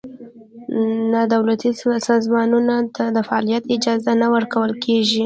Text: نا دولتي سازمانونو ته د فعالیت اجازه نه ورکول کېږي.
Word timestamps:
نا 1.11 1.21
دولتي 1.33 1.69
سازمانونو 2.09 2.75
ته 2.95 3.03
د 3.15 3.17
فعالیت 3.27 3.63
اجازه 3.75 4.11
نه 4.21 4.27
ورکول 4.35 4.71
کېږي. 4.83 5.19